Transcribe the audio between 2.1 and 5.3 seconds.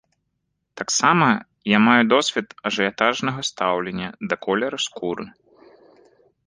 досвед ажыятажнага стаўлення да колеру скуры.